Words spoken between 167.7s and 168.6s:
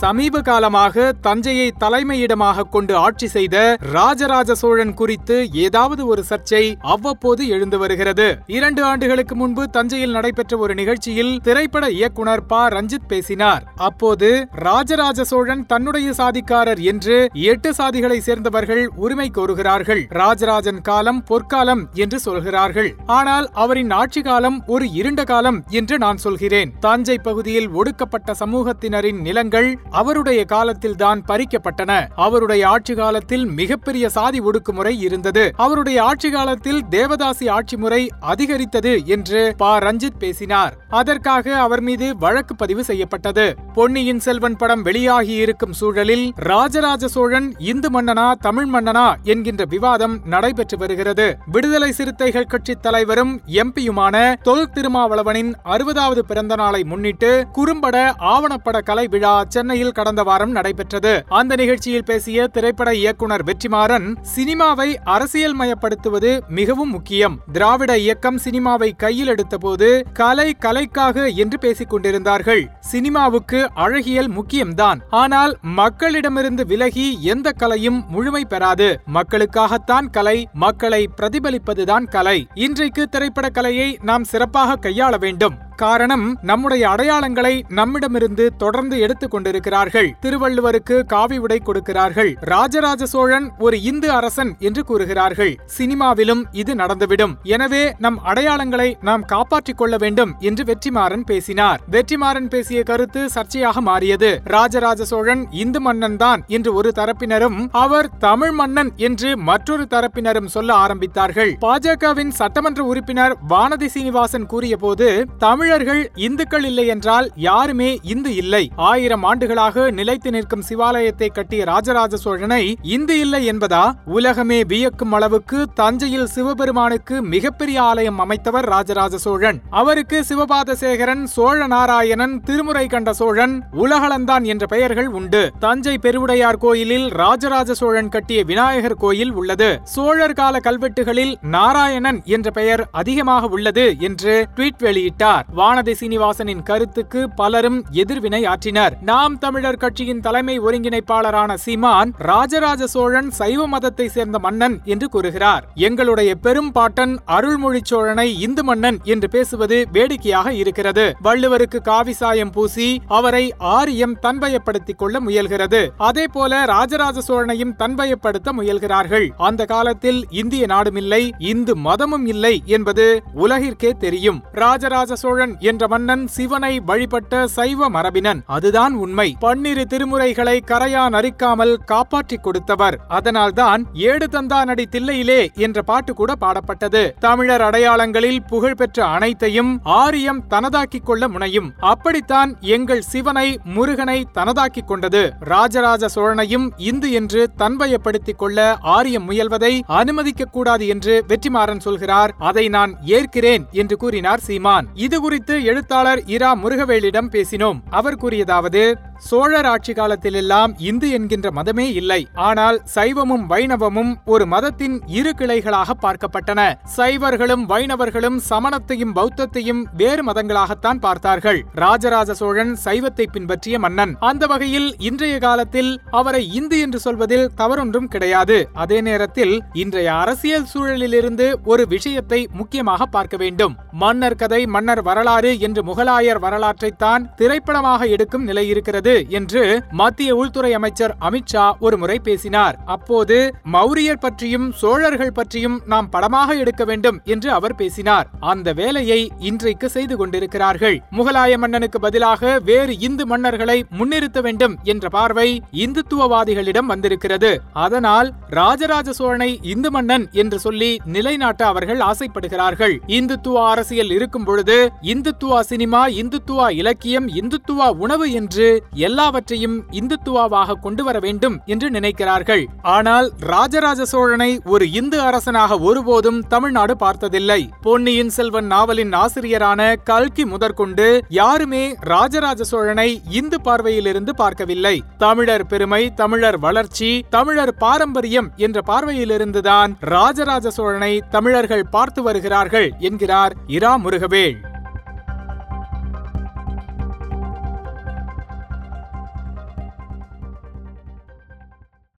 தன்வயப்படுத்த